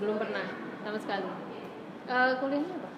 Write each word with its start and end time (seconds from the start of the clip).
belum 0.00 0.16
pernah 0.16 0.46
sama 0.80 0.98
sekali. 0.98 1.28
Eh, 2.08 2.30
kuliahnya 2.40 2.74
apa? 2.80 2.90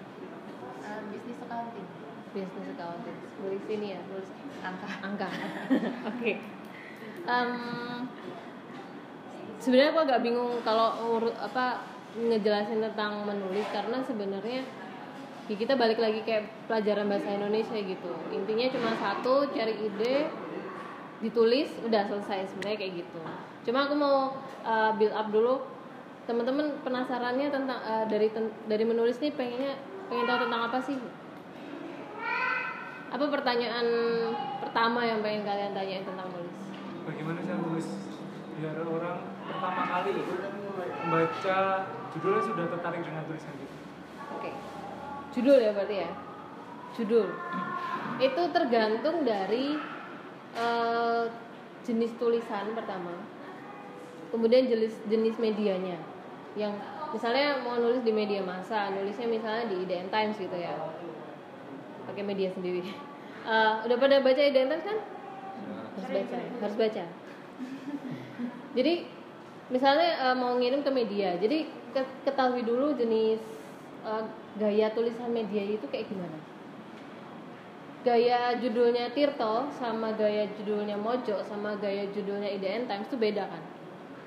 Eh, 0.83 1.01
bisnis 1.11 1.37
accounting. 1.43 1.87
Business 2.31 2.67
accounting. 2.73 3.17
Nulis 3.43 3.63
ini 3.67 3.87
ya? 3.93 3.99
Nulis 4.07 4.29
angka. 4.63 4.87
Angka. 5.03 5.29
Oke. 6.09 6.31
Em, 7.23 7.51
sebenarnya 9.59 9.91
aku 9.91 10.01
agak 10.07 10.19
bingung 10.23 10.59
kalau 10.63 11.19
urut 11.19 11.35
apa 11.39 11.83
ngejelasin 12.13 12.83
tentang 12.83 13.25
menulis 13.25 13.65
karena 13.73 13.97
sebenarnya 14.05 14.61
ya 15.51 15.55
kita 15.59 15.75
balik 15.75 15.99
lagi 15.99 16.23
kayak 16.23 16.47
pelajaran 16.71 17.11
bahasa 17.11 17.35
Indonesia 17.35 17.75
gitu. 17.75 18.11
Intinya 18.31 18.67
cuma 18.71 18.91
satu 18.95 19.51
cari 19.51 19.75
ide 19.91 20.31
ditulis 21.19 21.71
udah 21.83 22.03
selesai 22.07 22.51
sebenarnya 22.51 22.79
kayak 22.79 22.93
gitu. 23.03 23.21
Cuma 23.67 23.87
aku 23.87 23.95
mau 23.95 24.35
uh, 24.67 24.91
build 24.99 25.15
up 25.15 25.31
dulu 25.31 25.63
teman-teman 26.23 26.71
penasarannya 26.87 27.47
tentang 27.51 27.79
uh, 27.83 28.05
dari 28.07 28.31
ten- 28.31 28.55
dari 28.71 28.83
menulis 28.87 29.19
nih 29.19 29.35
pengennya 29.35 29.75
pengen 30.07 30.25
tahu 30.27 30.39
tentang 30.47 30.61
apa 30.71 30.79
sih 30.79 30.97
apa 33.13 33.25
pertanyaan 33.29 33.87
pertama 34.63 35.05
yang 35.05 35.19
pengen 35.21 35.45
kalian 35.45 35.75
tanyain 35.75 36.05
tentang 36.07 36.27
nulis 36.33 36.55
bagaimana 37.05 37.39
saya 37.43 37.57
nulis 37.59 37.87
biar 38.57 38.77
orang 38.81 39.19
pertama 39.43 39.81
kali 39.85 40.11
membaca 41.03 41.57
judulnya 42.15 42.41
sudah 42.41 42.65
tertarik 42.71 43.01
dengan 43.03 43.23
tulisan 43.27 43.53
itu 43.59 43.75
Oke. 44.33 44.51
Judul 45.33 45.57
ya 45.61 45.71
berarti 45.73 45.95
ya. 46.03 46.09
Judul. 46.93 47.27
Itu 48.21 48.41
tergantung 48.53 49.25
dari 49.25 49.77
eh, 50.53 51.23
jenis 51.85 52.13
tulisan 52.17 52.73
pertama. 52.77 53.13
Kemudian 54.29 54.69
jenis 54.69 54.93
jenis 55.09 55.37
medianya. 55.37 55.97
Yang 56.53 56.73
misalnya 57.13 57.61
mau 57.65 57.77
nulis 57.81 58.01
di 58.05 58.13
media 58.13 58.41
massa, 58.45 58.93
nulisnya 58.93 59.25
misalnya 59.29 59.69
di 59.69 59.75
IDN 59.85 60.09
Times 60.13 60.37
gitu 60.37 60.53
ya. 60.53 60.73
Pakai 62.09 62.23
media 62.23 62.49
sendiri. 62.53 62.83
Eh, 63.43 63.75
udah 63.83 63.99
pada 63.99 64.23
baca 64.23 64.39
IDN 64.39 64.71
Times 64.71 64.87
kan? 64.87 64.99
Harus 65.99 66.07
baca, 66.15 66.37
harus 66.63 66.75
baca. 66.79 67.03
Jadi 68.79 68.93
misalnya 69.67 70.31
eh, 70.31 70.35
mau 70.39 70.55
ngirim 70.55 70.79
ke 70.79 70.87
media, 70.87 71.35
jadi 71.35 71.67
ke- 71.91 72.15
ketahui 72.23 72.63
dulu 72.63 72.95
jenis 72.95 73.43
eh, 74.07 74.23
gaya 74.63 74.95
tulisan 74.95 75.27
media 75.35 75.59
itu 75.59 75.83
kayak 75.91 76.07
gimana. 76.07 76.39
Gaya 78.07 78.55
judulnya 78.63 79.11
Tirto 79.11 79.67
sama 79.75 80.15
gaya 80.15 80.47
judulnya 80.55 80.95
Mojo 80.95 81.43
sama 81.43 81.75
gaya 81.83 82.07
judulnya 82.15 82.47
IDN 82.47 82.87
Times 82.87 83.11
itu 83.11 83.19
beda 83.19 83.43
kan. 83.43 83.72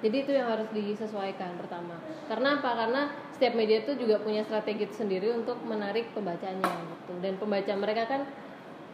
Jadi 0.06 0.22
itu 0.22 0.38
yang 0.38 0.46
harus 0.54 0.70
disesuaikan 0.70 1.58
pertama. 1.58 1.98
Karena 2.30 2.62
apa? 2.62 2.70
Karena 2.78 3.10
setiap 3.34 3.58
media 3.58 3.82
itu 3.82 3.98
juga 3.98 4.22
punya 4.22 4.46
strategi 4.46 4.86
sendiri 4.94 5.34
untuk 5.34 5.58
menarik 5.66 6.14
pembacanya 6.14 6.62
gitu. 6.62 7.18
Dan 7.18 7.34
pembaca 7.42 7.74
mereka 7.74 8.06
kan 8.06 8.22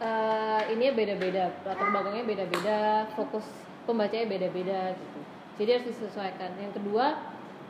eh 0.01 0.73
ini 0.73 0.89
beda-beda, 0.89 1.53
latar 1.69 1.93
belakangnya 1.93 2.25
beda-beda, 2.25 3.05
fokus 3.13 3.45
pembacanya 3.85 4.25
beda-beda 4.25 4.97
gitu. 4.97 5.19
Jadi 5.61 5.69
harus 5.69 5.87
disesuaikan. 5.93 6.49
Yang 6.57 6.81
kedua, 6.81 7.21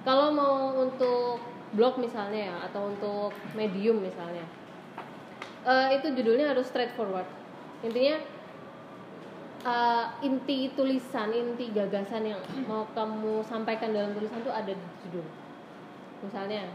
kalau 0.07 0.31
mau 0.31 0.79
untuk 0.79 1.43
blog 1.75 1.99
misalnya 1.99 2.47
ya 2.47 2.55
atau 2.71 2.95
untuk 2.95 3.35
medium 3.59 3.99
misalnya, 3.99 4.47
eh, 5.67 5.99
itu 5.99 6.15
judulnya 6.15 6.55
harus 6.55 6.71
straightforward. 6.71 7.27
Intinya 7.83 8.23
eh, 9.63 10.05
inti 10.27 10.71
tulisan, 10.75 11.31
inti 11.31 11.71
gagasan 11.71 12.27
yang 12.27 12.41
mau 12.67 12.83
kamu 12.91 13.39
sampaikan 13.47 13.95
dalam 13.95 14.11
tulisan 14.11 14.43
itu 14.43 14.51
ada 14.51 14.71
di 14.75 14.87
judul. 15.07 15.25
Misalnya, 16.23 16.67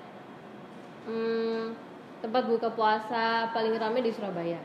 hmm, 1.05 1.77
tempat 2.25 2.43
buka 2.49 2.69
puasa 2.73 3.53
paling 3.53 3.77
ramai 3.77 4.01
di 4.05 4.13
Surabaya. 4.13 4.61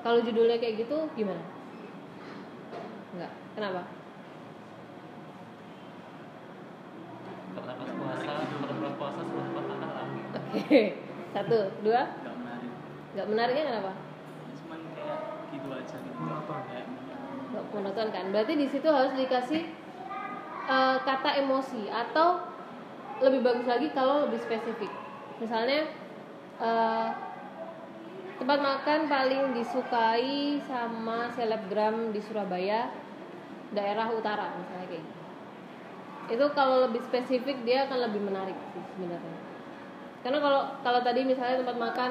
Kalau 0.00 0.24
judulnya 0.24 0.56
kayak 0.56 0.84
gitu 0.86 0.96
gimana? 1.12 1.44
Enggak. 3.12 3.32
Kenapa? 3.52 3.82
Pas 7.50 7.66
puasa, 7.74 8.32
bulan 8.64 8.94
puasa 8.96 9.20
tempat 9.20 9.64
makan 9.68 9.88
rame. 9.92 10.20
Oke. 10.56 10.82
Satu, 11.30 11.58
dua. 11.84 12.02
Gak 12.24 12.34
menarik. 12.38 12.72
Enggak 13.12 13.26
menariknya 13.28 13.64
kenapa? 13.68 13.92
Cuman 14.62 14.80
kayak 14.96 15.20
gitu 15.52 15.68
aja 15.68 15.96
gitu. 16.00 16.16
Monoton. 16.16 16.60
Kayak 16.70 16.86
Nggak 17.50 17.59
monoton 17.74 18.08
kan? 18.10 18.28
Berarti 18.34 18.54
di 18.58 18.66
situ 18.66 18.86
harus 18.90 19.14
dikasih 19.14 19.62
eh, 20.66 20.96
kata 21.02 21.30
emosi 21.40 21.90
atau 21.90 22.42
lebih 23.20 23.44
bagus 23.44 23.66
lagi 23.68 23.88
kalau 23.92 24.28
lebih 24.28 24.40
spesifik. 24.40 24.92
Misalnya 25.38 25.88
eh, 26.60 27.08
tempat 28.40 28.58
makan 28.64 29.00
paling 29.04 29.52
disukai 29.52 30.64
sama 30.64 31.28
selebgram 31.36 32.08
di 32.08 32.20
Surabaya 32.24 32.88
daerah 33.76 34.08
utara 34.10 34.56
misalnya 34.56 34.86
kayak 34.88 35.04
gitu. 35.04 35.20
Itu 36.30 36.44
kalau 36.56 36.88
lebih 36.88 37.04
spesifik 37.04 37.62
dia 37.68 37.84
akan 37.84 38.10
lebih 38.10 38.22
menarik 38.24 38.56
sih 38.72 38.82
sebenarnya. 38.96 39.38
Karena 40.24 40.38
kalau 40.40 40.62
kalau 40.80 41.00
tadi 41.04 41.20
misalnya 41.24 41.60
tempat 41.60 41.76
makan 41.76 42.10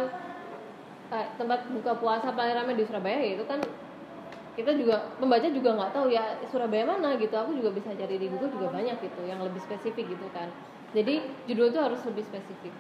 eh, 1.18 1.28
tempat 1.38 1.60
buka 1.74 1.92
puasa 1.98 2.30
paling 2.34 2.56
ramai 2.56 2.78
di 2.78 2.86
Surabaya 2.86 3.18
ya 3.18 3.42
itu 3.42 3.46
kan 3.50 3.60
kita 4.60 4.72
juga 4.82 4.96
pembaca 5.22 5.48
juga 5.58 5.70
nggak 5.78 5.92
tahu 5.96 6.08
ya 6.18 6.24
Surabaya 6.52 6.84
mana 6.92 7.10
gitu. 7.24 7.34
Aku 7.42 7.52
juga 7.60 7.70
bisa 7.78 7.90
cari 8.02 8.16
di 8.24 8.28
Google 8.32 8.52
juga 8.56 8.68
banyak 8.78 8.96
gitu 9.06 9.22
yang 9.32 9.40
lebih 9.48 9.62
spesifik 9.68 10.06
gitu 10.20 10.28
kan. 10.38 10.50
Jadi 10.96 11.12
judul 11.48 11.66
itu 11.72 11.80
harus 11.86 12.02
lebih 12.10 12.24
spesifik 12.30 12.74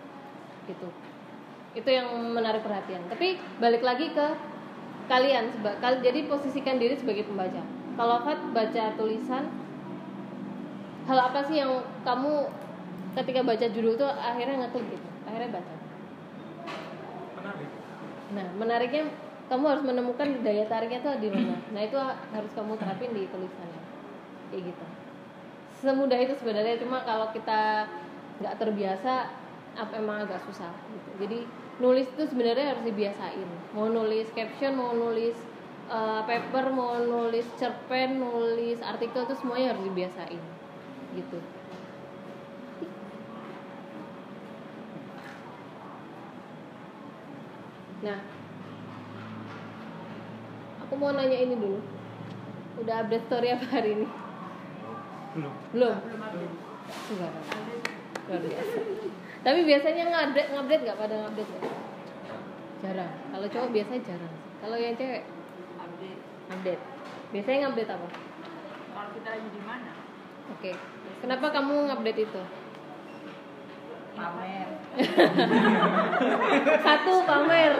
gitu. 0.69 0.87
Itu 1.79 1.89
yang 1.97 2.07
menarik 2.37 2.61
perhatian. 2.67 3.03
Tapi 3.11 3.27
balik 3.63 3.83
lagi 3.89 4.05
ke 4.17 4.25
kalian 5.11 5.45
seba- 5.53 5.77
kal- 5.83 6.03
jadi 6.07 6.19
posisikan 6.31 6.77
diri 6.81 6.95
sebagai 7.01 7.25
pembaca. 7.29 7.63
Kalau 7.97 8.17
Fat 8.25 8.39
baca 8.57 8.83
tulisan 8.99 9.43
hal 11.07 11.19
apa 11.27 11.39
sih 11.47 11.55
yang 11.61 11.71
kamu 12.07 12.31
ketika 13.17 13.41
baca 13.49 13.65
judul 13.75 13.93
itu 13.97 14.05
akhirnya 14.05 14.55
ngeklik 14.67 14.87
gitu? 14.95 15.09
Akhirnya 15.27 15.49
baca. 15.57 15.75
Menarik. 17.37 17.69
Nah, 18.35 18.47
menariknya 18.53 19.03
kamu 19.49 19.65
harus 19.65 19.83
menemukan 19.83 20.45
daya 20.45 20.69
tariknya 20.69 21.01
tuh 21.01 21.17
di 21.17 21.33
mana. 21.33 21.57
Nah, 21.73 21.81
itu 21.81 21.97
harus 22.31 22.51
kamu 22.53 22.77
terapin 22.77 23.11
di 23.17 23.25
tulisannya. 23.33 23.81
Kayak 24.53 24.61
gitu. 24.69 24.85
Semudah 25.81 26.19
itu 26.21 26.33
sebenarnya 26.37 26.77
cuma 26.77 27.01
kalau 27.01 27.33
kita 27.33 27.89
nggak 28.39 28.55
terbiasa 28.61 29.33
apa 29.73 29.93
emang 29.97 30.29
agak 30.29 30.45
susah 30.45 30.69
gitu. 30.93 31.09
Jadi 31.25 31.39
nulis 31.81 32.05
itu 32.13 32.23
sebenarnya 32.29 32.77
harus 32.77 32.83
dibiasain. 32.85 33.49
Mau 33.73 33.89
nulis 33.89 34.29
caption, 34.37 34.77
mau 34.77 34.93
nulis 34.93 35.35
eh, 35.89 36.21
paper, 36.29 36.69
mau 36.69 37.01
nulis 37.01 37.49
cerpen, 37.57 38.21
nulis 38.21 38.77
artikel 38.85 39.25
itu 39.25 39.33
semuanya 39.33 39.73
harus 39.73 39.81
dibiasain. 39.81 40.41
Gitu. 41.17 41.39
Nah, 47.99 48.38
aku 50.89 50.97
mau 50.97 51.13
nanya 51.13 51.37
ini 51.37 51.53
dulu. 51.53 51.77
Udah 52.81 53.05
update 53.05 53.29
story 53.29 53.53
apa 53.53 53.69
hari 53.69 53.93
ini? 53.93 54.07
belum 55.37 55.53
Belum. 55.77 55.93
Enggak. 57.13 57.33
Luar 58.25 58.41
biasa. 58.41 58.79
Tapi 59.45 59.59
biasanya 59.69 60.03
ngupdate 60.09 60.49
ngupdate 60.49 60.81
nggak 60.89 60.97
pada 60.97 61.15
ngupdate 61.21 61.51
nggak? 61.53 61.75
Jarang. 62.81 63.13
Kalau 63.29 63.47
cowok 63.53 63.69
biasanya 63.69 64.01
jarang. 64.01 64.33
Kalau 64.65 64.77
yang 64.81 64.97
cewek 64.97 65.29
update 65.77 66.21
update. 66.49 66.81
Biasanya 67.29 67.69
ngupdate 67.69 67.93
apa? 67.93 68.09
kalau 68.89 69.15
kita 69.15 69.29
lagi 69.31 69.49
di 69.53 69.61
mana 69.63 69.91
Oke. 70.57 70.71
Kenapa 71.21 71.53
kamu 71.53 71.93
ngupdate 71.93 72.25
itu? 72.25 72.41
Pamer 74.19 74.67
Satu 76.85 77.23
pamer. 77.23 77.71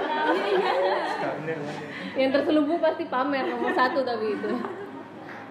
Yang 2.15 2.29
terselubung 2.31 2.79
pasti 2.79 3.03
pamer 3.07 3.45
nomor 3.49 3.71
satu 3.73 4.03
tapi 4.03 4.35
itu. 4.35 4.51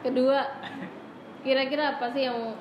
Kedua, 0.01 0.39
kira-kira 1.43 1.99
apa 1.99 2.09
sih 2.11 2.25
yang 2.25 2.55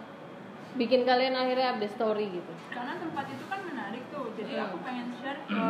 bikin 0.76 1.06
kalian 1.06 1.34
akhirnya 1.34 1.74
update 1.74 1.96
story 1.96 2.30
gitu? 2.30 2.54
karena 2.70 2.94
tempat 3.02 3.26
itu 3.34 3.50
kan 3.50 3.66
menarik 3.66 4.04
tuh 4.14 4.30
jadi 4.38 4.54
Hmm. 4.54 4.66
aku 4.70 4.78
pengen 4.86 5.08
share 5.18 5.42
ke 5.50 5.66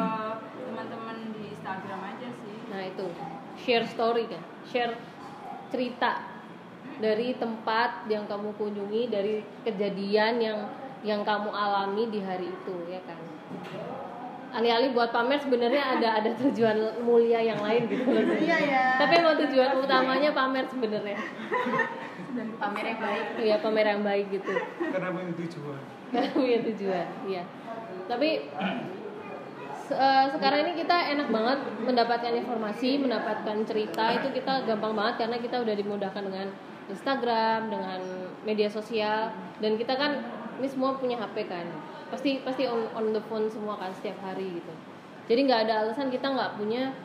teman-teman 0.59 1.17
di 1.31 1.43
Instagram 1.47 1.99
aja 2.03 2.27
sih 2.27 2.55
Nah 2.67 2.81
itu 2.83 3.05
share 3.55 3.87
story 3.87 4.27
kan, 4.27 4.43
share 4.67 4.99
cerita 5.71 6.27
dari 6.99 7.39
tempat 7.39 8.11
yang 8.11 8.27
kamu 8.27 8.51
kunjungi, 8.59 9.07
dari 9.07 9.39
kejadian 9.63 10.43
yang 10.43 10.59
yang 11.07 11.23
kamu 11.23 11.47
alami 11.47 12.11
di 12.11 12.19
hari 12.19 12.51
itu 12.51 12.75
ya 12.85 12.99
kan. 13.07 13.15
alih-alih 14.47 14.91
buat 14.91 15.11
pamer 15.11 15.37
sebenarnya 15.37 15.99
ada 15.99 16.23
ada 16.23 16.31
tujuan 16.33 16.75
mulia 17.03 17.39
yang 17.39 17.59
lain 17.59 17.83
gitu. 17.87 18.03
Iya 18.47 18.57
ya. 18.63 18.83
tapi 18.95 19.13
emang 19.19 19.35
tujuan 19.43 19.75
utamanya 19.77 20.31
pamer 20.31 20.65
sebenarnya. 20.67 21.19
Dan 22.31 22.47
pamer 22.55 22.85
yang 22.85 22.99
baik. 22.99 23.25
iya 23.39 23.55
pamer 23.59 23.85
yang 23.87 24.03
baik 24.03 24.25
gitu. 24.31 24.51
Karena 24.79 25.11
punya 25.11 25.33
tujuan. 25.35 25.81
Karena 26.09 26.29
punya 26.31 26.59
tujuan 26.63 27.07
iya. 27.27 27.43
Tapi 28.07 28.29
se- 29.83 29.99
eh, 29.99 30.25
sekarang 30.31 30.59
ini 30.63 30.73
kita 30.79 30.95
enak 30.95 31.27
banget 31.27 31.59
mendapatkan 31.83 32.33
informasi 32.33 32.89
mendapatkan 32.99 33.57
cerita. 33.67 34.15
Itu 34.15 34.31
kita 34.31 34.63
gampang 34.63 34.95
banget 34.95 35.27
karena 35.27 35.37
kita 35.37 35.59
udah 35.59 35.75
dimudahkan 35.75 36.23
dengan 36.23 36.47
Instagram 36.87 37.59
dengan 37.67 37.99
media 38.47 38.71
sosial. 38.71 39.35
Dan 39.59 39.75
kita 39.75 39.91
kan 39.99 40.23
ini 40.57 40.67
semua 40.67 40.97
punya 40.97 41.17
HP 41.17 41.49
kan 41.49 41.65
pasti 42.07 42.41
pasti 42.41 42.65
on, 42.65 42.87
on 42.95 43.11
the 43.11 43.21
phone 43.27 43.47
semua 43.51 43.77
kan 43.77 43.91
setiap 43.93 44.17
hari 44.23 44.61
gitu 44.61 44.73
jadi 45.27 45.39
nggak 45.43 45.61
ada 45.67 45.73
alasan 45.83 46.07
kita 46.07 46.31
nggak 46.31 46.55
punya 46.55 46.95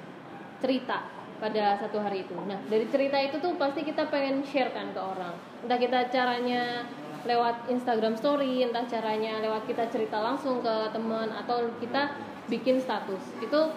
cerita 0.63 1.03
pada 1.43 1.75
satu 1.75 1.99
hari 1.99 2.23
itu. 2.23 2.39
Nah 2.47 2.63
dari 2.71 2.87
cerita 2.87 3.19
itu 3.19 3.43
tuh 3.43 3.59
pasti 3.59 3.83
kita 3.83 4.07
pengen 4.07 4.47
share 4.47 4.71
kan 4.71 4.95
ke 4.95 5.01
orang. 5.03 5.35
Entah 5.67 5.75
kita 5.75 6.07
caranya 6.07 6.87
lewat 7.27 7.67
Instagram 7.67 8.15
Story, 8.15 8.63
entah 8.63 8.87
caranya 8.87 9.43
lewat 9.43 9.67
kita 9.67 9.91
cerita 9.91 10.23
langsung 10.23 10.63
ke 10.63 10.95
teman 10.95 11.35
atau 11.35 11.67
kita 11.83 12.15
bikin 12.47 12.79
status. 12.79 13.19
Itu 13.43 13.75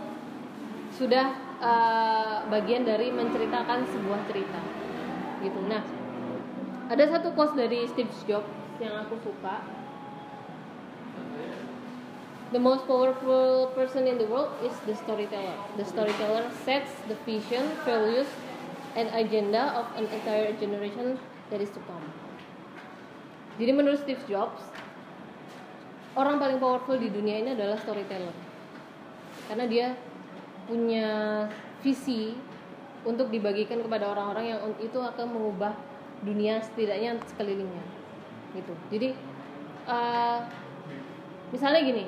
sudah 0.93 1.33
eh, 1.57 2.37
bagian 2.53 2.85
dari 2.85 3.09
menceritakan 3.09 3.89
sebuah 3.89 4.21
cerita. 4.29 4.61
Gitu. 5.41 5.57
Nah 5.65 5.81
ada 6.85 7.03
satu 7.09 7.33
quote 7.33 7.57
dari 7.57 7.89
Steve 7.89 8.13
Jobs 8.29 8.64
yang 8.79 9.07
aku 9.07 9.15
suka. 9.23 9.63
The 12.53 12.61
most 12.61 12.85
powerful 12.87 13.73
person 13.73 14.07
in 14.07 14.21
the 14.21 14.29
world 14.29 14.53
is 14.63 14.71
the 14.85 14.95
storyteller. 14.95 15.57
The 15.75 15.83
storyteller 15.83 16.47
sets 16.63 16.93
the 17.09 17.17
vision, 17.27 17.67
values, 17.83 18.29
and 18.95 19.11
agenda 19.11 19.75
of 19.75 19.89
an 19.99 20.07
entire 20.07 20.53
generation 20.55 21.19
that 21.51 21.59
is 21.59 21.73
to 21.75 21.81
come. 21.83 22.05
Jadi 23.59 23.71
menurut 23.71 23.99
Steve 24.03 24.23
Jobs, 24.27 24.61
orang 26.15 26.39
paling 26.39 26.59
powerful 26.59 26.95
di 26.95 27.11
dunia 27.11 27.43
ini 27.43 27.55
adalah 27.55 27.79
storyteller. 27.79 28.35
Karena 29.51 29.65
dia 29.67 29.87
punya 30.67 31.07
visi 31.83 32.35
untuk 33.05 33.29
dibagikan 33.29 33.83
kepada 33.83 34.09
orang-orang 34.09 34.45
yang 34.55 34.59
itu 34.81 34.97
akan 34.97 35.27
mengubah 35.29 35.77
dunia 36.25 36.63
setidaknya 36.63 37.21
sekelilingnya. 37.35 38.04
Gitu. 38.55 38.73
Jadi 38.89 39.09
eh, 39.85 40.37
misalnya 41.51 41.81
gini, 41.83 42.05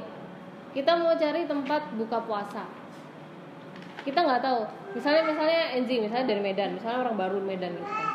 kita 0.72 0.96
mau 0.96 1.14
cari 1.14 1.44
tempat 1.44 1.82
buka 2.00 2.18
puasa. 2.24 2.64
Kita 4.08 4.24
nggak 4.24 4.42
tahu. 4.42 4.62
Misalnya 4.96 5.24
misalnya 5.28 5.62
Enzi 5.76 6.00
misalnya 6.00 6.26
dari 6.32 6.42
Medan 6.42 6.80
misalnya 6.80 7.04
orang 7.04 7.16
baru 7.20 7.38
Medan 7.44 7.76
gitu 7.76 7.92
kan. 7.92 8.10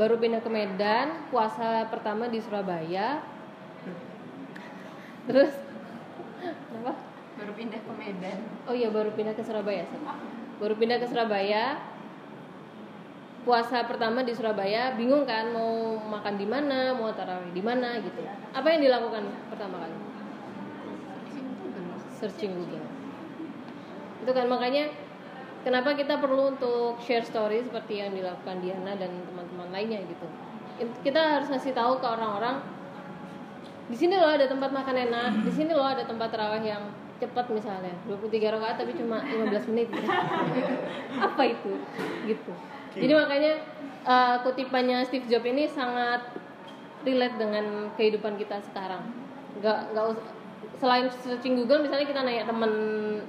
Baru 0.00 0.16
pindah 0.16 0.40
ke 0.40 0.48
Medan 0.48 1.28
puasa 1.28 1.84
pertama 1.92 2.26
di 2.32 2.40
Surabaya. 2.40 3.20
Terus 5.28 5.52
apa 6.80 6.92
Baru 7.40 7.52
pindah 7.56 7.80
ke 7.80 7.92
Medan. 7.96 8.38
oh 8.64 8.74
iya 8.76 8.88
baru 8.88 9.12
pindah 9.12 9.36
ke 9.36 9.44
Surabaya 9.44 9.84
baru 10.60 10.74
pindah 10.76 11.00
ke 11.00 11.06
Surabaya 11.08 11.76
puasa 13.40 13.88
pertama 13.88 14.20
di 14.20 14.36
Surabaya 14.36 14.92
bingung 15.00 15.24
kan 15.24 15.48
mau 15.48 15.96
makan 15.96 16.36
di 16.36 16.44
mana 16.44 16.92
mau 16.92 17.08
tarawih 17.16 17.52
di 17.56 17.62
mana 17.64 17.96
gitu. 18.04 18.20
Apa 18.52 18.68
yang 18.76 18.84
dilakukan 18.84 19.24
pertama 19.48 19.80
kali? 19.80 19.96
Searching 22.20 22.52
Google. 22.52 22.84
Itu 24.20 24.30
kan 24.36 24.44
makanya 24.44 24.92
kenapa 25.64 25.96
kita 25.96 26.20
perlu 26.20 26.52
untuk 26.52 27.00
share 27.00 27.24
story 27.24 27.64
seperti 27.64 28.04
yang 28.04 28.12
dilakukan 28.12 28.60
Diana 28.60 28.92
dan 29.00 29.08
teman-teman 29.24 29.72
lainnya 29.72 30.04
gitu. 30.04 30.26
Kita 31.00 31.40
harus 31.40 31.48
ngasih 31.48 31.72
tahu 31.72 31.96
ke 32.00 32.06
orang-orang 32.08 32.60
di 33.88 33.96
sini 33.96 34.20
loh 34.20 34.30
ada 34.30 34.46
tempat 34.46 34.70
makan 34.70 34.96
enak 35.10 35.32
di 35.42 35.50
sini 35.50 35.72
loh 35.74 35.82
ada 35.82 36.06
tempat 36.06 36.30
terawih 36.30 36.62
yang 36.62 36.84
cepat 37.18 37.50
misalnya 37.50 37.90
23 38.06 38.54
rakaat 38.54 38.76
tapi 38.84 38.92
cuma 39.00 39.24
15 39.24 39.72
menit. 39.72 39.88
Apa 41.26 41.42
itu? 41.48 41.72
Gitu 42.28 42.52
jadi 42.94 43.12
makanya 43.14 43.52
eh, 44.06 44.36
kutipannya 44.42 45.06
Steve 45.06 45.26
Jobs 45.30 45.46
ini 45.46 45.70
sangat 45.70 46.26
relate 47.06 47.36
dengan 47.40 47.88
kehidupan 47.94 48.36
kita 48.36 48.60
sekarang. 48.70 49.04
Nggak 49.60 49.78
nggak 49.94 50.04
us- 50.10 50.32
selain 50.80 51.06
searching 51.12 51.56
Google 51.60 51.84
misalnya 51.84 52.06
kita 52.08 52.20
nanya 52.24 52.44
temen 52.48 52.72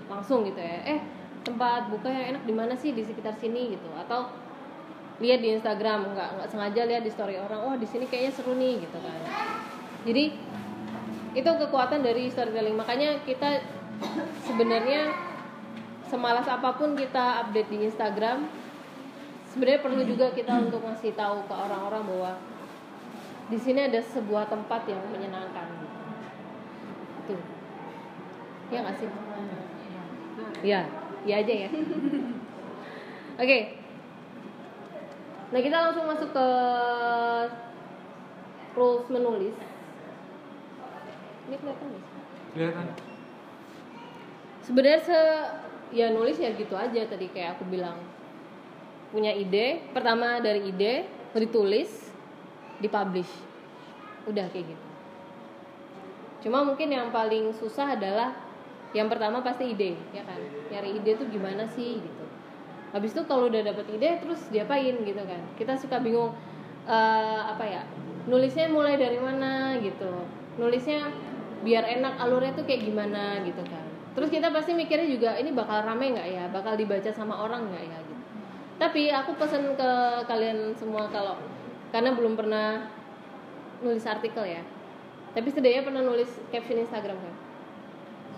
langsung 0.07 0.47
gitu 0.47 0.59
ya 0.59 0.79
eh 0.87 0.99
tempat 1.41 1.91
buka 1.91 2.07
yang 2.07 2.37
enak 2.37 2.43
di 2.47 2.53
mana 2.53 2.73
sih? 2.75 2.91
Di 2.95 3.03
sekitar 3.03 3.35
sini 3.39 3.75
gitu. 3.75 3.87
Atau 3.95 4.31
lihat 5.21 5.39
di 5.43 5.53
Instagram 5.53 6.17
nggak 6.17 6.29
nggak 6.39 6.49
sengaja 6.49 6.81
lihat 6.89 7.03
di 7.05 7.11
story 7.13 7.37
orang 7.37 7.61
oh 7.61 7.75
di 7.77 7.85
sini 7.85 8.09
kayaknya 8.09 8.31
seru 8.33 8.57
nih 8.57 8.81
gitu 8.81 8.97
kan. 8.97 9.19
Jadi 10.07 10.23
itu 11.31 11.47
kekuatan 11.47 12.03
dari 12.03 12.27
storytelling. 12.27 12.75
Makanya 12.75 13.23
kita 13.23 13.63
sebenarnya 14.43 15.15
semalas 16.11 16.43
apa 16.49 16.75
pun 16.75 16.97
kita 16.97 17.47
update 17.47 17.69
di 17.71 17.87
Instagram 17.87 18.43
sebenarnya 19.51 19.83
perlu 19.83 20.01
juga 20.07 20.31
kita 20.31 20.71
untuk 20.71 20.79
ngasih 20.87 21.11
tahu 21.11 21.43
ke 21.43 21.53
orang-orang 21.53 22.03
bahwa 22.07 22.31
di 23.51 23.59
sini 23.59 23.83
ada 23.83 23.99
sebuah 23.99 24.47
tempat 24.47 24.87
yang 24.87 25.03
menyenangkan. 25.11 25.67
Itu 27.27 27.35
ya 28.71 28.79
nggak 28.87 28.95
sih? 28.95 29.09
Ya 30.63 30.87
ya 31.27 31.35
aja 31.43 31.53
ya. 31.67 31.69
Oke. 33.43 33.59
Nah 35.51 35.59
kita 35.59 35.77
langsung 35.83 36.07
masuk 36.07 36.31
ke 36.31 36.47
rules 38.79 39.07
menulis. 39.11 39.55
Ini 41.51 41.55
kelihatan 41.59 41.87
nggak 41.91 42.03
sih? 42.07 42.19
kelihatan. 42.51 42.87
Sebenarnya 44.63 44.99
se 45.03 45.19
ya 45.91 46.07
nulis 46.15 46.39
ya 46.39 46.55
gitu 46.55 46.71
aja 46.71 47.03
tadi 47.03 47.27
kayak 47.27 47.59
aku 47.59 47.67
bilang 47.67 47.99
punya 49.11 49.35
ide 49.35 49.83
pertama 49.91 50.39
dari 50.39 50.71
ide 50.71 51.05
ditulis 51.35 51.91
dipublish. 52.79 53.29
Udah 54.25 54.47
kayak 54.49 54.71
gitu. 54.71 54.85
Cuma 56.47 56.65
mungkin 56.65 56.89
yang 56.89 57.13
paling 57.13 57.53
susah 57.53 57.93
adalah 57.93 58.33
yang 58.95 59.07
pertama 59.11 59.43
pasti 59.43 59.71
ide 59.71 59.99
ya 60.15 60.23
kan? 60.25 60.39
Nyari 60.71 61.03
ide 61.03 61.11
tuh 61.19 61.27
gimana 61.29 61.67
sih 61.69 62.01
gitu. 62.01 62.25
Habis 62.91 63.15
itu 63.15 63.23
kalau 63.27 63.47
udah 63.47 63.61
dapet 63.63 63.85
ide 63.93 64.19
terus 64.23 64.41
diapain 64.49 64.95
gitu 65.03 65.21
kan? 65.21 65.41
Kita 65.59 65.77
suka 65.77 65.99
bingung 65.99 66.33
eh, 66.87 67.41
apa 67.45 67.63
ya 67.67 67.83
nulisnya 68.25 68.71
mulai 68.71 68.95
dari 68.95 69.19
mana 69.19 69.77
gitu. 69.83 70.25
Nulisnya 70.57 71.11
biar 71.61 71.85
enak 71.85 72.17
alurnya 72.17 72.57
tuh 72.57 72.65
kayak 72.65 72.89
gimana 72.89 73.43
gitu 73.45 73.61
kan? 73.67 73.85
Terus 74.11 74.27
kita 74.27 74.51
pasti 74.51 74.75
mikirnya 74.75 75.07
juga 75.07 75.39
ini 75.39 75.55
bakal 75.55 75.87
rame 75.87 76.15
nggak 76.17 76.27
ya? 76.27 76.43
Bakal 76.51 76.75
dibaca 76.75 77.11
sama 77.15 77.37
orang 77.47 77.71
nggak 77.71 77.85
ya 77.85 78.00
tapi 78.81 79.13
aku 79.13 79.37
pesen 79.37 79.77
ke 79.77 79.91
kalian 80.25 80.73
semua 80.73 81.05
kalau 81.13 81.37
karena 81.93 82.17
belum 82.17 82.33
pernah 82.33 82.89
nulis 83.85 84.01
artikel 84.09 84.41
ya. 84.41 84.65
Tapi 85.37 85.47
setidaknya 85.53 85.85
pernah 85.85 86.01
nulis 86.01 86.41
caption 86.49 86.81
Instagram 86.81 87.21
kan? 87.21 87.35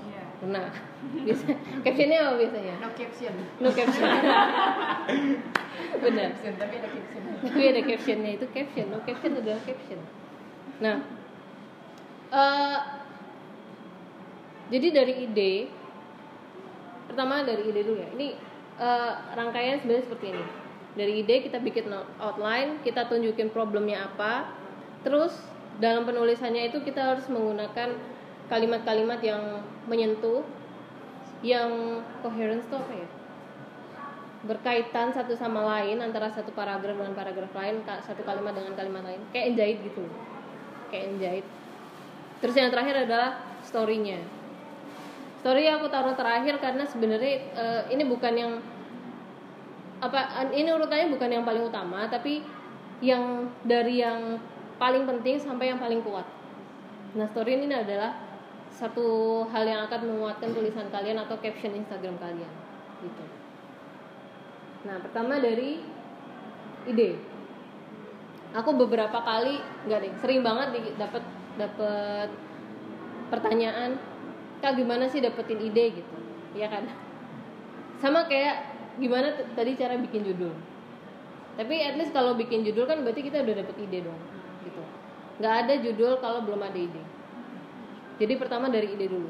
Iya. 0.04 0.24
pernah. 0.44 0.68
Bisa 1.26 1.48
captionnya 1.80 2.28
apa 2.28 2.44
biasanya? 2.44 2.76
No 2.84 2.92
caption. 2.92 3.34
no 3.64 3.70
caption. 3.72 4.04
Benar. 6.04 6.30
Caption, 6.36 6.54
tapi 6.60 6.74
ada 6.76 6.90
caption. 6.92 7.22
tapi 7.40 7.64
ada 7.64 7.82
captionnya 7.88 8.32
itu 8.36 8.46
caption. 8.52 8.86
No 8.92 9.00
caption 9.08 9.32
adalah 9.40 9.64
caption. 9.64 10.00
Nah 10.84 10.96
eh, 12.36 12.80
jadi 14.76 14.88
dari 14.92 15.14
ide 15.24 15.54
pertama 17.08 17.48
dari 17.48 17.64
ide 17.64 17.82
dulu 17.88 18.04
ya. 18.04 18.12
Ini 18.12 18.53
eh, 18.80 19.14
rangkaian 19.36 19.82
sebenarnya 19.82 20.06
seperti 20.08 20.26
ini. 20.34 20.46
Dari 20.94 21.14
ide 21.26 21.36
kita 21.50 21.58
bikin 21.58 21.90
outline 22.22 22.82
kita 22.86 23.10
tunjukin 23.10 23.50
problemnya 23.50 24.06
apa. 24.10 24.54
Terus 25.02 25.34
dalam 25.82 26.06
penulisannya 26.06 26.70
itu 26.70 26.86
kita 26.86 27.18
harus 27.18 27.26
menggunakan 27.28 27.98
kalimat-kalimat 28.48 29.20
yang 29.26 29.66
menyentuh 29.90 30.46
yang 31.42 32.02
coherence 32.22 32.70
itu 32.70 32.78
apa 32.78 32.94
ya? 32.94 33.08
Berkaitan 34.44 35.10
satu 35.16 35.34
sama 35.34 35.66
lain 35.66 36.04
antara 36.04 36.30
satu 36.30 36.54
paragraf 36.54 36.94
dengan 36.94 37.16
paragraf 37.18 37.52
lain 37.58 37.82
satu 37.84 38.22
kalimat 38.22 38.54
dengan 38.54 38.78
kalimat 38.78 39.02
lain. 39.02 39.22
Kayak 39.34 39.46
enjahit 39.56 39.78
gitu 39.82 40.06
kayak 40.94 41.18
enjahit 41.18 41.46
terus 42.38 42.54
yang 42.54 42.70
terakhir 42.70 43.10
adalah 43.10 43.42
storynya 43.66 44.22
story 45.44 45.68
aku 45.68 45.92
taruh 45.92 46.16
terakhir 46.16 46.56
karena 46.64 46.88
sebenarnya 46.88 47.34
eh, 47.52 47.82
ini 47.92 48.08
bukan 48.08 48.34
yang 48.34 48.54
apa 50.00 50.52
ini 50.56 50.68
urutannya 50.72 51.12
bukan 51.12 51.30
yang 51.32 51.44
paling 51.44 51.64
utama 51.68 52.08
tapi 52.08 52.44
yang 53.04 53.52
dari 53.68 54.00
yang 54.00 54.40
paling 54.80 55.04
penting 55.04 55.40
sampai 55.40 55.76
yang 55.76 55.80
paling 55.80 56.00
kuat 56.04 56.24
nah 57.14 57.28
story 57.28 57.60
ini 57.60 57.72
adalah 57.76 58.34
satu 58.74 59.06
hal 59.54 59.64
yang 59.70 59.86
akan 59.86 60.02
menguatkan 60.10 60.50
tulisan 60.50 60.90
kalian 60.90 61.22
atau 61.22 61.38
caption 61.38 61.78
Instagram 61.78 62.18
kalian 62.18 62.54
gitu. 63.06 63.24
Nah, 64.90 64.98
pertama 65.00 65.38
dari 65.38 65.80
ide. 66.90 67.22
Aku 68.54 68.78
beberapa 68.78 69.18
kali 69.18 69.58
nggak 69.90 70.00
deh, 70.04 70.14
sering 70.22 70.46
banget 70.46 70.94
dapat 70.98 71.24
dapat 71.58 72.30
pertanyaan, 73.34 73.98
"Kak, 74.64 74.80
gimana 74.80 75.12
sih 75.12 75.20
dapetin 75.20 75.60
ide 75.60 76.00
gitu?" 76.00 76.16
Iya 76.56 76.72
kan? 76.72 76.88
Sama 78.00 78.24
kayak 78.32 78.72
gimana 78.96 79.36
tadi 79.58 79.76
cara 79.76 80.00
bikin 80.00 80.24
judul. 80.24 80.56
Tapi 81.54 81.86
at 81.86 82.00
least 82.00 82.16
kalau 82.16 82.34
bikin 82.34 82.66
judul 82.66 82.90
kan 82.90 83.04
berarti 83.06 83.22
kita 83.22 83.44
udah 83.44 83.56
dapet 83.62 83.76
ide 83.78 84.08
dong, 84.08 84.18
gitu. 84.66 84.82
Nggak 85.38 85.54
ada 85.66 85.74
judul 85.84 86.18
kalau 86.18 86.42
belum 86.42 86.62
ada 86.66 86.80
ide. 86.80 87.04
Jadi 88.18 88.34
pertama 88.38 88.70
dari 88.70 88.90
ide 88.90 89.06
dulu. 89.06 89.30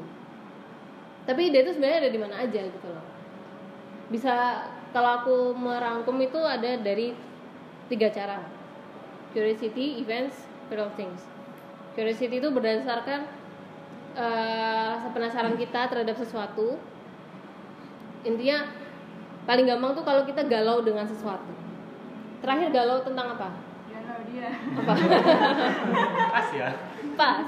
Tapi 1.24 1.52
ide 1.52 1.64
itu 1.64 1.76
sebenarnya 1.76 2.08
ada 2.08 2.10
di 2.12 2.20
mana 2.20 2.34
aja 2.40 2.60
gitu 2.64 2.88
loh. 2.88 3.04
Bisa 4.08 4.32
kalau 4.92 5.10
aku 5.24 5.36
merangkum 5.56 6.16
itu 6.20 6.40
ada 6.40 6.76
dari 6.80 7.16
tiga 7.88 8.08
cara. 8.12 8.40
Curiosity, 9.32 10.00
events, 10.00 10.46
viral 10.68 10.92
things. 10.96 11.24
Curiosity 11.96 12.40
itu 12.40 12.48
berdasarkan 12.52 13.26
eh, 14.14 14.82
rasa 14.94 15.08
penasaran 15.10 15.54
kita 15.58 15.90
terhadap 15.90 16.16
sesuatu. 16.18 16.78
Intinya 18.24 18.70
paling 19.44 19.68
gampang 19.68 19.92
tuh 19.92 20.04
kalau 20.06 20.22
kita 20.24 20.46
galau 20.48 20.80
dengan 20.80 21.04
sesuatu. 21.04 21.52
Terakhir 22.40 22.72
galau 22.72 23.02
tentang 23.04 23.36
apa? 23.36 23.48
Galau 23.90 24.20
dia. 24.30 24.50
Apa? 24.54 24.92
Pas 26.34 26.48
ya. 26.54 26.68
Pas. 27.18 27.46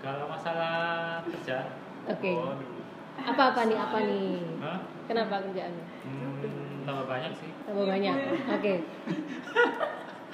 Kalau 0.00 0.24
masalah 0.32 1.20
kerjaan. 1.28 1.76
Oke. 2.08 2.32
Oh, 2.32 2.56
dulu. 2.56 2.80
Apa 3.20 3.42
apa 3.52 3.60
nih? 3.68 3.76
Apa 3.76 3.98
nih? 4.00 4.40
Hah? 4.64 4.78
Kenapa 5.04 5.44
kerjaannya? 5.44 5.84
Hmm, 6.06 6.86
tambah 6.88 7.04
banyak 7.04 7.32
sih. 7.36 7.50
Tambah 7.68 7.84
banyak. 7.84 8.16
Oke. 8.56 8.74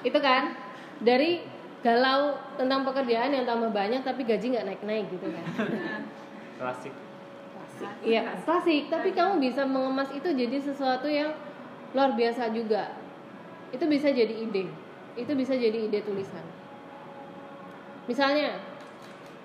Itu 0.06 0.18
kan 0.22 0.54
dari 1.02 1.55
galau 1.86 2.34
tentang 2.58 2.82
pekerjaan 2.82 3.30
yang 3.30 3.46
tambah 3.46 3.70
banyak 3.70 4.02
tapi 4.02 4.26
gaji 4.26 4.50
nggak 4.50 4.66
naik-naik 4.66 5.06
gitu 5.06 5.30
kan. 5.30 5.44
Klasik. 6.58 6.90
Iya, 8.00 8.40
klasik. 8.42 8.88
Tapi 8.88 9.12
kamu 9.12 9.36
bisa 9.38 9.62
mengemas 9.62 10.08
itu 10.10 10.24
jadi 10.26 10.56
sesuatu 10.58 11.04
yang 11.06 11.30
luar 11.92 12.16
biasa 12.16 12.48
juga. 12.50 12.96
Itu 13.70 13.84
bisa 13.86 14.08
jadi 14.08 14.32
ide. 14.32 14.66
Itu 15.14 15.36
bisa 15.36 15.52
jadi 15.52 15.76
ide 15.76 16.00
tulisan. 16.00 16.42
Misalnya, 18.08 18.58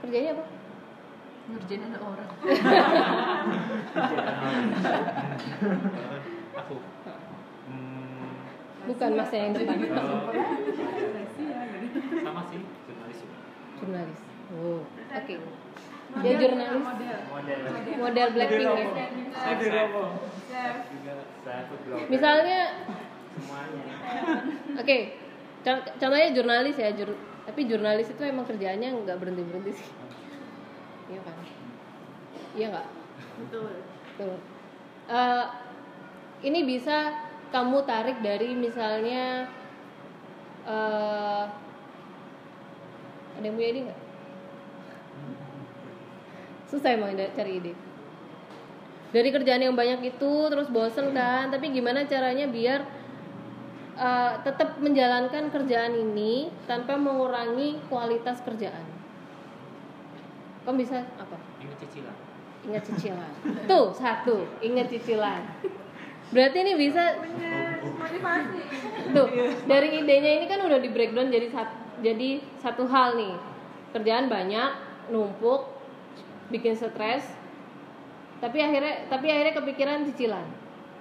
kerjanya 0.01 0.33
apa? 0.33 0.45
ngerjain 1.41 1.83
ada 1.83 1.99
orang 1.99 2.29
Aku. 6.55 6.75
Hmm, 7.67 8.31
Bukan 8.87 9.09
mas 9.19 9.31
yang 9.31 9.51
depan. 9.51 9.77
kalau- 9.83 10.31
sama 12.21 12.41
sih 12.47 12.61
jurnalis 12.87 13.17
juga. 13.19 13.37
Jurnalis. 13.81 14.19
Oh, 14.51 14.81
oke. 15.09 15.35
Ya 16.21 16.33
jurnalis. 16.37 16.83
Model. 16.83 17.17
Model 17.97 18.27
Blackpink 18.35 18.67
ya. 18.67 19.07
Misalnya, 22.11 22.59
semuanya. 23.31 23.83
oke, 24.75 24.97
con- 25.63 25.87
contohnya 25.97 26.29
jurnalis 26.35 26.75
ya, 26.77 26.91
jur- 26.91 27.19
tapi 27.47 27.65
jurnalis 27.65 28.11
itu 28.11 28.21
emang 28.21 28.45
kerjaannya 28.45 28.89
nggak 29.01 29.17
berhenti 29.17 29.43
berhenti 29.47 29.71
sih. 29.79 29.89
Iya 31.09 31.19
kan? 31.23 31.37
Iya 32.53 32.65
nggak? 32.75 32.87
betul. 33.41 34.37
Eh, 35.09 35.45
ini 36.43 36.59
bisa 36.67 37.15
kamu 37.49 37.83
tarik 37.83 38.19
dari 38.21 38.53
misalnya 38.53 39.47
eh 40.61 41.43
ada 43.37 43.45
yang 43.45 43.55
punya 43.55 43.69
ide 43.71 43.79
nggak? 43.87 43.99
Susah 46.67 46.89
emang 46.95 47.15
cari 47.15 47.51
ide. 47.59 47.73
Dari 49.11 49.27
kerjaan 49.27 49.59
yang 49.59 49.75
banyak 49.75 50.15
itu 50.15 50.31
terus 50.47 50.71
bosen 50.71 51.11
kan, 51.11 51.51
tapi 51.51 51.67
gimana 51.75 52.07
caranya 52.07 52.47
biar 52.47 52.79
eh, 53.99 54.33
tetap 54.47 54.79
menjalankan 54.79 55.51
kerjaan 55.51 55.93
ini 55.99 56.47
tanpa 56.63 56.95
mengurangi 56.95 57.75
kualitas 57.91 58.39
kerjaan? 58.39 58.87
Kamu 60.63 60.79
bisa 60.79 61.03
apa? 61.19 61.35
Ingat 61.59 61.77
cicilan. 61.83 62.15
Ingat 62.61 62.83
cicilan. 62.87 63.31
Tuh, 63.67 63.91
satu, 63.91 64.45
ingat 64.63 64.87
cicilan. 64.87 65.43
Berarti 66.31 66.57
ini 66.63 66.73
bisa 66.79 67.19
Motivasi. 67.81 68.61
tuh 69.11 69.27
dari 69.67 69.99
idenya 69.99 70.31
ini 70.39 70.45
kan 70.47 70.63
udah 70.63 70.79
di 70.79 70.89
breakdown 70.93 71.27
jadi 71.27 71.51
satu 71.51 71.80
jadi 72.01 72.41
satu 72.59 72.89
hal 72.89 73.15
nih. 73.15 73.35
Kerjaan 73.93 74.27
banyak, 74.27 74.71
numpuk, 75.13 75.69
bikin 76.49 76.73
stres. 76.73 77.25
Tapi 78.41 78.57
akhirnya 78.57 79.05
tapi 79.07 79.29
akhirnya 79.29 79.53
kepikiran 79.61 80.03
cicilan. 80.09 80.45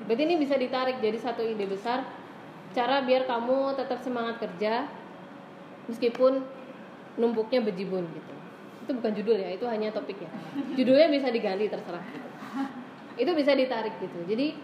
Berarti 0.05 0.23
ini 0.29 0.37
bisa 0.41 0.57
ditarik 0.57 1.01
jadi 1.01 1.17
satu 1.17 1.45
ide 1.45 1.65
besar 1.69 2.05
cara 2.71 3.03
biar 3.03 3.27
kamu 3.27 3.75
tetap 3.75 3.99
semangat 4.01 4.39
kerja 4.39 4.87
meskipun 5.91 6.45
numpuknya 7.19 7.65
bejibun 7.65 8.07
gitu. 8.13 8.35
Itu 8.87 8.91
bukan 8.97 9.13
judul 9.13 9.37
ya, 9.41 9.51
itu 9.57 9.65
hanya 9.67 9.91
topik 9.91 10.21
ya. 10.21 10.31
Judulnya 10.79 11.11
bisa 11.11 11.29
diganti 11.33 11.67
terserah. 11.69 12.05
gitu. 12.05 12.29
Itu 13.21 13.31
bisa 13.37 13.53
ditarik 13.53 13.97
gitu. 14.01 14.21
Jadi 14.25 14.57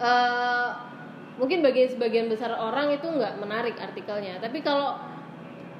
eh, 0.00 0.68
mungkin 1.38 1.62
bagi 1.62 1.86
sebagian 1.86 2.26
besar 2.26 2.50
orang 2.52 2.90
itu 2.92 3.06
nggak 3.06 3.38
menarik 3.38 3.78
artikelnya. 3.78 4.42
Tapi 4.42 4.58
kalau 4.60 4.98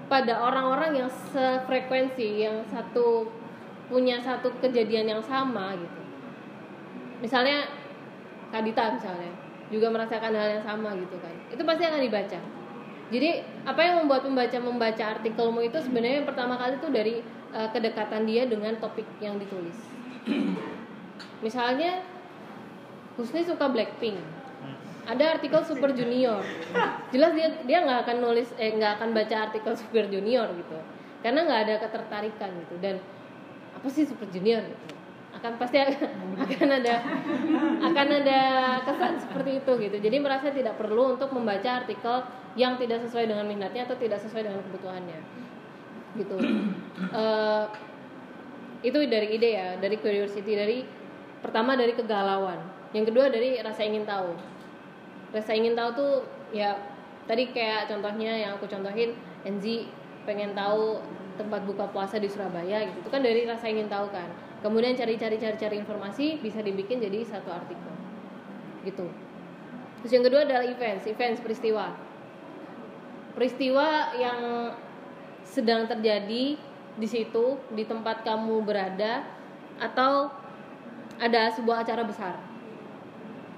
pada 0.09 0.41
orang-orang 0.41 1.05
yang 1.05 1.11
sefrekuensi 1.11 2.49
yang 2.49 2.65
satu 2.71 3.29
punya 3.91 4.23
satu 4.23 4.49
kejadian 4.63 5.19
yang 5.19 5.23
sama 5.23 5.77
gitu. 5.77 6.01
Misalnya 7.21 7.67
Kadita 8.49 8.97
misalnya 8.97 9.29
juga 9.69 9.93
merasakan 9.93 10.33
hal 10.33 10.49
yang 10.57 10.65
sama 10.65 10.97
gitu 10.97 11.21
kan. 11.21 11.35
Itu 11.53 11.61
pasti 11.69 11.85
akan 11.85 12.01
dibaca. 12.01 12.41
Jadi 13.09 13.31
apa 13.69 13.81
yang 13.85 13.95
membuat 14.05 14.25
pembaca 14.25 14.57
membaca 14.61 15.05
artikelmu 15.21 15.61
itu 15.65 15.77
sebenarnya 15.85 16.25
yang 16.25 16.29
pertama 16.29 16.57
kali 16.57 16.81
itu 16.81 16.89
dari 16.89 17.15
eh, 17.53 17.69
kedekatan 17.73 18.25
dia 18.25 18.49
dengan 18.49 18.81
topik 18.81 19.05
yang 19.21 19.37
ditulis. 19.37 19.77
Misalnya 21.45 22.01
Husni 23.21 23.45
suka 23.45 23.69
Blackpink 23.69 24.17
ada 25.09 25.25
artikel 25.41 25.61
Super 25.65 25.97
Junior. 25.97 26.45
Jelas 27.09 27.33
dia 27.33 27.49
dia 27.65 27.79
nggak 27.81 28.05
akan 28.05 28.17
nulis 28.21 28.53
eh 28.61 28.77
nggak 28.77 29.01
akan 29.01 29.17
baca 29.17 29.37
artikel 29.49 29.73
Super 29.73 30.05
Junior 30.13 30.53
gitu. 30.53 30.77
Karena 31.25 31.49
nggak 31.49 31.61
ada 31.65 31.75
ketertarikan 31.89 32.51
gitu. 32.61 32.77
Dan 32.77 33.01
apa 33.73 33.89
sih 33.89 34.05
Super 34.05 34.29
Junior 34.29 34.61
gitu? 34.69 34.87
Akan 35.33 35.57
pasti 35.57 35.81
akan, 36.45 36.69
ada 36.69 36.95
akan 37.89 38.09
ada 38.21 38.41
kesan 38.85 39.17
seperti 39.17 39.65
itu 39.65 39.73
gitu. 39.81 39.97
Jadi 39.97 40.17
merasa 40.21 40.53
tidak 40.53 40.77
perlu 40.77 41.17
untuk 41.17 41.33
membaca 41.33 41.81
artikel 41.81 42.29
yang 42.61 42.77
tidak 42.77 43.09
sesuai 43.09 43.33
dengan 43.33 43.49
minatnya 43.49 43.89
atau 43.89 43.97
tidak 43.97 44.21
sesuai 44.21 44.45
dengan 44.45 44.61
kebutuhannya. 44.61 45.21
Gitu. 46.21 46.37
Eh, 47.01 47.65
itu 48.79 48.99
dari 49.09 49.29
ide 49.35 49.51
ya 49.57 49.69
dari 49.81 49.97
curiosity 49.97 50.53
dari 50.53 50.85
pertama 51.41 51.81
dari 51.81 51.97
kegalauan. 51.97 52.61
Yang 52.93 53.13
kedua 53.13 53.33
dari 53.33 53.57
rasa 53.61 53.85
ingin 53.85 54.05
tahu 54.05 54.58
rasa 55.33 55.53
ingin 55.53 55.77
tahu 55.77 55.91
tuh 55.93 56.13
ya 56.55 56.77
tadi 57.29 57.53
kayak 57.53 57.93
contohnya 57.93 58.33
yang 58.33 58.57
aku 58.57 58.65
contohin 58.65 59.13
Enzi 59.45 59.89
pengen 60.25 60.57
tahu 60.57 61.01
tempat 61.37 61.63
buka 61.69 61.87
puasa 61.93 62.19
di 62.19 62.27
Surabaya 62.27 62.83
gitu. 62.89 62.99
Itu 63.05 63.11
kan 63.13 63.23
dari 63.23 63.47
rasa 63.47 63.71
ingin 63.71 63.87
tahu 63.87 64.11
kan. 64.11 64.27
Kemudian 64.65 64.99
cari-cari 64.99 65.39
cari-cari 65.39 65.79
informasi 65.79 66.43
bisa 66.43 66.59
dibikin 66.65 66.99
jadi 66.99 67.23
satu 67.23 67.53
artikel. 67.53 67.95
Gitu. 68.83 69.07
Terus 70.03 70.13
yang 70.13 70.25
kedua 70.27 70.43
adalah 70.43 70.65
events 70.67 71.07
events 71.07 71.39
peristiwa. 71.39 71.95
Peristiwa 73.39 74.19
yang 74.19 74.41
sedang 75.47 75.87
terjadi 75.87 76.59
di 76.99 77.07
situ 77.09 77.57
di 77.71 77.87
tempat 77.87 78.27
kamu 78.27 78.67
berada 78.67 79.23
atau 79.79 80.35
ada 81.23 81.55
sebuah 81.55 81.87
acara 81.87 82.03
besar 82.03 82.48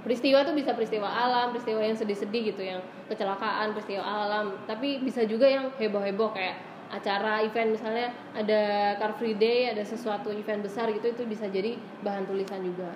peristiwa 0.01 0.43
tuh 0.43 0.57
bisa 0.57 0.73
peristiwa 0.73 1.09
alam 1.09 1.53
peristiwa 1.53 1.81
yang 1.85 1.97
sedih-sedih 1.97 2.43
gitu 2.55 2.63
yang 2.65 2.81
kecelakaan 3.09 3.77
peristiwa 3.77 4.03
alam. 4.05 4.57
Tapi 4.65 5.05
bisa 5.05 5.25
juga 5.29 5.47
yang 5.47 5.73
heboh-heboh 5.77 6.33
kayak 6.33 6.57
acara 6.91 7.45
event. 7.45 7.77
Misalnya 7.77 8.11
ada 8.35 8.95
Car 8.99 9.15
Free 9.21 9.37
Day 9.37 9.71
ada 9.71 9.85
sesuatu 9.85 10.33
event 10.33 10.65
besar 10.65 10.91
gitu 10.91 11.13
itu 11.13 11.23
bisa 11.29 11.47
jadi 11.47 11.77
bahan 12.03 12.25
tulisan 12.27 12.65
juga. 12.65 12.93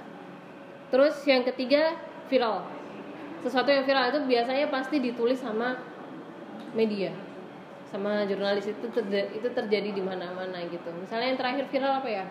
Terus 0.88 1.14
yang 1.28 1.44
ketiga 1.44 1.96
viral. 2.32 2.64
Sesuatu 3.44 3.68
yang 3.68 3.84
viral 3.84 4.08
itu 4.08 4.20
biasanya 4.24 4.72
pasti 4.72 4.96
ditulis 4.98 5.36
sama 5.36 5.76
media. 6.72 7.12
Sama 7.92 8.24
jurnalis. 8.24 8.66
Itu 8.66 8.88
terja- 8.90 9.28
itu 9.30 9.48
terjadi 9.52 9.92
di 9.92 10.02
mana-mana 10.02 10.64
gitu. 10.66 10.88
Misalnya 10.96 11.36
yang 11.36 11.38
terakhir 11.38 11.64
viral 11.68 12.00
apa 12.00 12.08
ya 12.10 12.24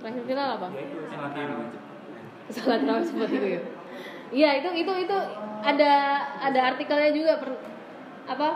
terakhir 0.00 0.22
viral 0.24 0.48
apa? 0.56 0.66
Ya 0.72 0.82
itu 0.82 0.96
salah 1.06 1.30
salah 2.82 3.02
seperti 3.04 3.34
itu 3.36 3.46
ya? 3.46 3.60
Iya 4.30 4.50
itu 4.62 4.68
itu 4.82 4.92
itu 5.06 5.16
ada 5.60 5.92
ada 6.40 6.60
artikelnya 6.74 7.10
juga 7.14 7.32
per, 7.38 7.50
apa? 8.26 8.48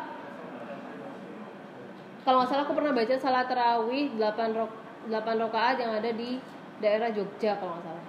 Kalau 2.25 2.37
nggak 2.41 2.51
salah 2.51 2.65
aku 2.65 2.75
pernah 2.75 2.93
baca 2.97 3.15
salat 3.21 3.47
terawih 3.47 4.17
8 4.17 4.57
rok 4.57 4.73
8 5.13 5.43
rakaat 5.45 5.77
yang 5.77 5.93
ada 5.93 6.11
di 6.11 6.41
daerah 6.81 7.13
Jogja 7.13 7.61
kalau 7.61 7.77
nggak 7.77 7.85
salah. 7.87 8.05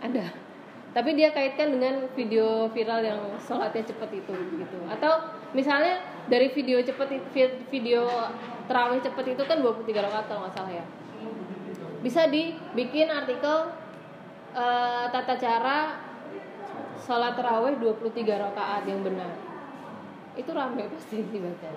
Ada. 0.00 0.26
Tapi 0.94 1.10
dia 1.18 1.34
kaitkan 1.34 1.74
dengan 1.74 2.06
video 2.14 2.70
viral 2.70 3.02
yang 3.02 3.20
sholatnya 3.42 3.84
cepet 3.84 4.24
itu 4.24 4.34
gitu. 4.62 4.78
Atau 4.88 5.28
misalnya 5.52 6.00
dari 6.30 6.48
video 6.54 6.80
cepet 6.80 7.20
video 7.68 8.08
terawih 8.64 9.02
cepet 9.04 9.36
itu 9.36 9.42
kan 9.44 9.60
23 9.60 9.92
rakaat 9.92 10.24
kalau 10.30 10.48
nggak 10.48 10.54
salah 10.56 10.72
ya 10.72 10.84
bisa 12.04 12.28
dibikin 12.28 13.08
artikel 13.08 13.72
eh, 14.52 15.04
tata 15.08 15.34
cara 15.40 15.96
sholat 17.00 17.32
terawih 17.32 17.80
23 17.80 18.12
rakaat 18.28 18.84
yang 18.84 19.00
benar. 19.00 19.32
Itu 20.36 20.52
rame 20.52 20.84
pasti 20.92 21.24
dibaca 21.32 21.68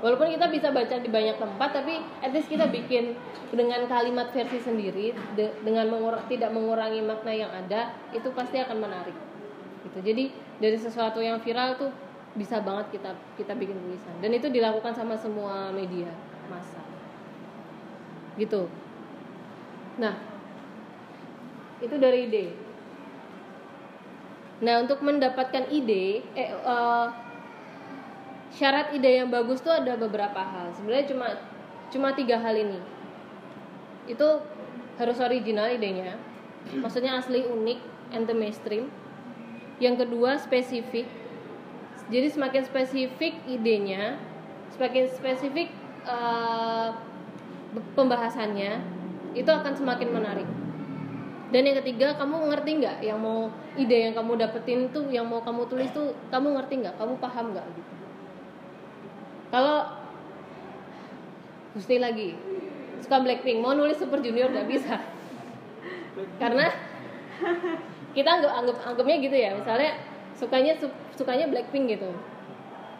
walaupun 0.00 0.28
kita 0.28 0.46
bisa 0.52 0.68
baca 0.70 0.96
di 1.00 1.08
banyak 1.08 1.36
tempat 1.40 1.70
tapi 1.72 1.98
at 2.20 2.30
least 2.30 2.52
kita 2.52 2.68
bikin 2.68 3.16
dengan 3.50 3.84
kalimat 3.88 4.28
versi 4.30 4.60
sendiri 4.60 5.16
de- 5.34 5.56
dengan 5.64 5.88
mengur- 5.88 6.20
tidak 6.28 6.52
mengurangi 6.52 7.00
makna 7.00 7.32
yang 7.32 7.52
ada 7.52 7.96
itu 8.12 8.28
pasti 8.32 8.60
akan 8.60 8.76
menarik. 8.76 9.16
Gitu. 9.86 9.98
Jadi 10.02 10.24
dari 10.60 10.78
sesuatu 10.78 11.18
yang 11.22 11.40
viral 11.40 11.80
tuh 11.80 11.90
bisa 12.36 12.60
banget 12.60 13.00
kita 13.00 13.16
kita 13.40 13.52
bikin 13.56 13.76
tulisan. 13.76 14.14
Dan 14.20 14.30
itu 14.36 14.52
dilakukan 14.52 14.92
sama 14.92 15.16
semua 15.16 15.72
media 15.72 16.12
massa. 16.52 16.80
Gitu 18.36 18.85
nah 19.96 20.16
itu 21.80 21.96
dari 22.00 22.28
ide. 22.28 22.46
Nah 24.64 24.80
untuk 24.80 25.04
mendapatkan 25.04 25.68
ide 25.68 26.24
eh, 26.32 26.50
eh, 26.52 27.06
syarat 28.56 28.96
ide 28.96 29.20
yang 29.20 29.28
bagus 29.28 29.60
tuh 29.60 29.72
ada 29.72 29.96
beberapa 30.00 30.40
hal. 30.40 30.72
Sebenarnya 30.76 31.06
cuma 31.12 31.26
cuma 31.92 32.08
tiga 32.16 32.40
hal 32.40 32.56
ini. 32.56 32.80
Itu 34.08 34.40
harus 34.96 35.20
original 35.20 35.68
idenya. 35.68 36.16
Maksudnya 36.72 37.20
asli 37.20 37.44
unik 37.44 37.80
and 38.16 38.28
mainstream. 38.32 38.88
Yang 39.76 40.08
kedua 40.08 40.40
spesifik. 40.40 41.04
Jadi 42.08 42.32
semakin 42.32 42.62
spesifik 42.64 43.34
idenya 43.44 44.16
semakin 44.76 45.08
spesifik 45.08 45.68
eh, 46.08 46.88
pembahasannya 47.96 48.95
itu 49.36 49.50
akan 49.52 49.72
semakin 49.76 50.08
menarik. 50.08 50.48
Dan 51.52 51.62
yang 51.62 51.78
ketiga 51.84 52.16
kamu 52.18 52.50
ngerti 52.50 52.70
nggak 52.82 52.96
yang 53.06 53.22
mau 53.22 53.52
ide 53.78 54.10
yang 54.10 54.14
kamu 54.18 54.34
dapetin 54.40 54.90
tuh 54.90 55.06
yang 55.12 55.28
mau 55.28 55.38
kamu 55.44 55.68
tulis 55.70 55.92
tuh 55.94 56.16
kamu 56.32 56.58
ngerti 56.58 56.74
nggak? 56.82 56.94
Kamu 56.98 57.20
paham 57.22 57.54
nggak 57.54 57.66
gitu? 57.76 57.92
Kalau 59.54 59.78
Gusti 61.76 62.00
lagi. 62.00 62.32
Suka 63.04 63.20
Blackpink. 63.20 63.60
Mau 63.60 63.76
nulis 63.76 64.00
Super 64.00 64.24
Junior 64.24 64.48
nggak 64.48 64.66
bisa. 64.66 64.96
Karena 66.40 66.72
kita 68.16 68.40
anggap 68.40 68.52
anggap 68.64 68.76
anggapnya 68.88 69.16
gitu 69.20 69.36
ya. 69.36 69.52
Misalnya 69.52 69.92
sukanya 70.32 70.72
su- 70.80 70.96
sukanya 71.14 71.46
Blackpink 71.52 71.92
gitu. 71.92 72.10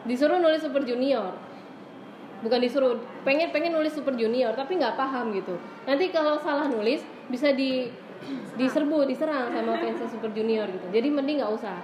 Disuruh 0.05 0.39
nulis 0.39 0.61
Super 0.61 0.85
Junior. 0.85 1.35
Bukan 2.45 2.61
disuruh 2.61 3.01
pengen 3.27 3.51
pengen 3.51 3.75
nulis 3.75 3.91
Super 3.91 4.15
Junior 4.15 4.55
tapi 4.55 4.79
nggak 4.79 4.95
paham 4.95 5.35
gitu. 5.35 5.59
Nanti 5.83 6.15
kalau 6.15 6.39
salah 6.39 6.71
nulis 6.71 7.03
bisa 7.27 7.51
di 7.51 7.91
diserbu 8.55 9.03
diserang 9.05 9.51
sama 9.51 9.75
fans 9.83 9.99
Super 10.07 10.31
Junior 10.31 10.71
gitu. 10.71 10.87
Jadi 10.95 11.11
mending 11.11 11.43
nggak 11.43 11.53
usah. 11.59 11.75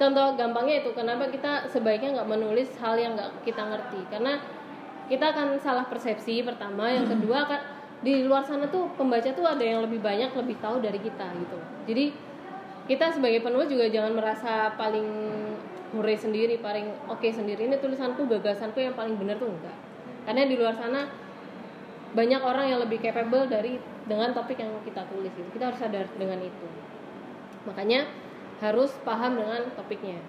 Contoh 0.00 0.32
gampangnya 0.40 0.80
itu 0.80 0.96
kenapa 0.96 1.28
kita 1.28 1.68
sebaiknya 1.68 2.16
nggak 2.16 2.28
menulis 2.32 2.72
hal 2.80 2.96
yang 2.96 3.12
nggak 3.12 3.44
kita 3.44 3.60
ngerti? 3.60 4.00
Karena 4.08 4.40
kita 5.12 5.36
akan 5.36 5.60
salah 5.60 5.84
persepsi 5.84 6.40
pertama 6.40 6.88
yang 6.88 7.04
kedua 7.04 7.44
kan 7.44 7.60
di 8.00 8.24
luar 8.24 8.40
sana 8.40 8.64
tuh 8.72 8.88
pembaca 8.96 9.28
tuh 9.28 9.44
ada 9.44 9.60
yang 9.60 9.84
lebih 9.84 10.00
banyak 10.00 10.32
lebih 10.32 10.56
tahu 10.64 10.80
dari 10.80 10.96
kita 10.96 11.28
gitu. 11.36 11.58
Jadi 11.84 12.16
kita 12.88 13.12
sebagai 13.12 13.44
penulis 13.44 13.68
juga 13.68 13.92
jangan 13.92 14.16
merasa 14.16 14.72
paling 14.80 15.04
hore 15.92 16.16
sendiri 16.16 16.56
paling 16.56 16.88
oke 17.04 17.28
sendiri. 17.28 17.68
Ini 17.68 17.76
tulisanku 17.76 18.24
gagasanku 18.24 18.80
yang 18.80 18.96
paling 18.96 19.20
benar 19.20 19.36
tuh 19.36 19.52
enggak 19.52 19.89
karena 20.30 20.46
di 20.46 20.54
luar 20.54 20.78
sana 20.78 21.10
banyak 22.14 22.38
orang 22.38 22.70
yang 22.70 22.78
lebih 22.78 23.02
capable 23.02 23.50
dari 23.50 23.82
dengan 24.06 24.30
topik 24.30 24.62
yang 24.62 24.70
kita 24.86 25.02
tulis 25.10 25.34
gitu. 25.34 25.50
kita 25.58 25.74
harus 25.74 25.82
sadar 25.82 26.06
dengan 26.14 26.38
itu 26.38 26.66
makanya 27.66 28.06
harus 28.62 28.94
paham 29.02 29.42
dengan 29.42 29.66
topiknya 29.74 30.22